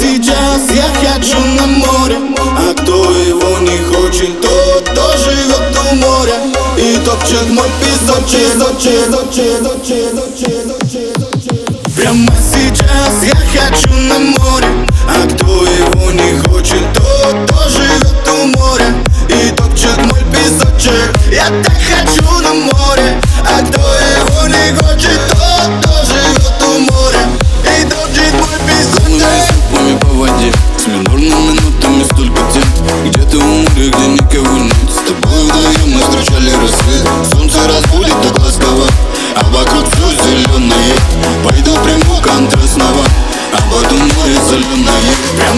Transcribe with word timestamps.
сейчас 0.00 0.70
я 0.70 0.84
хочу 1.00 1.38
на 1.38 1.66
море 1.66 2.16
А 2.56 2.74
кто 2.74 3.10
его 3.10 3.58
не 3.58 3.78
хочет, 3.78 4.40
тот 4.40 4.84
тоже 4.94 5.30
живет 5.30 5.76
у 5.76 5.94
моря. 5.96 6.34
И 6.76 6.96
топчет 7.04 7.48
мой 7.50 7.68
песочек. 7.80 8.54
Прямо 11.96 12.32
сейчас 12.40 13.22
я 13.24 13.34
хочу 13.34 13.92
на 13.92 14.18
море 14.18 14.68
А 15.06 15.26
кто 15.28 15.66
его 15.66 16.10
не 16.12 16.38
хочет, 16.40 16.82
тот 16.94 17.46
тоже 17.46 17.82
живет 17.82 18.28
у 18.28 18.46
моря. 18.56 18.94
И 19.28 19.50
топчет 19.50 19.98
мой 20.06 20.20
песочек 20.32 21.12
Я 21.30 21.46
так 21.62 21.76
хочу 21.76 22.38
на 22.40 22.54
море. 22.54 23.20
А 23.44 23.66
кто 23.66 23.89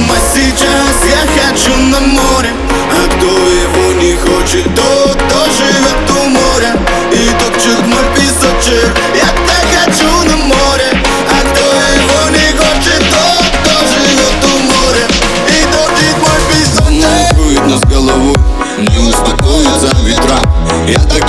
Прямо 0.03 0.19
сейчас 0.35 0.97
я 1.09 1.43
хочу 1.43 1.77
на 1.77 2.01
море 2.01 2.51
А 2.91 3.09
кто 3.09 3.29
его 3.29 3.93
не 4.01 4.17
хочет, 4.17 4.65
тот 4.75 5.19
тоже 5.29 5.73
живет 5.73 6.11
у 6.11 6.29
моря. 6.29 6.77
И 7.13 7.29
топчет 7.39 7.87
мой 7.87 8.05
песочек 8.17 8.91
Я 9.15 9.29
так 9.47 9.65
хочу 9.71 10.11
на 10.29 10.37
море. 10.37 10.91
А 11.31 11.41
кто 11.49 11.63
его 11.63 12.31
не 12.31 12.51
хочет, 12.57 13.01
тот 13.11 13.47
тоже 13.65 14.01
живет 14.09 14.45
у 14.45 14.59
моря. 14.73 15.07
И 15.49 15.63
топчет 15.73 16.17
мой 16.19 16.41
песочек. 16.51 17.31
Накроет 17.31 17.67
нас 17.67 17.81
головой 17.83 18.39
Не 18.79 18.99
успокоится 18.99 19.97
ветра. 20.05 20.41
Я 20.89 20.99
так 20.99 21.22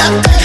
yeah. 0.00 0.39